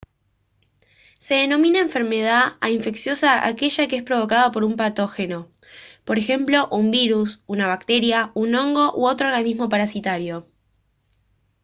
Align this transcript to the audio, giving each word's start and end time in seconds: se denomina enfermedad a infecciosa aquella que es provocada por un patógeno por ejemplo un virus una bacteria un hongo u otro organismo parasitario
se 1.19 1.35
denomina 1.35 1.79
enfermedad 1.79 2.53
a 2.59 2.71
infecciosa 2.71 3.45
aquella 3.47 3.87
que 3.87 3.97
es 3.97 4.03
provocada 4.09 4.51
por 4.51 4.63
un 4.63 4.75
patógeno 4.75 5.51
por 6.05 6.17
ejemplo 6.17 6.67
un 6.71 6.89
virus 6.89 7.43
una 7.45 7.67
bacteria 7.67 8.31
un 8.33 8.55
hongo 8.55 8.95
u 8.99 9.05
otro 9.07 9.27
organismo 9.27 9.69
parasitario 9.69 10.47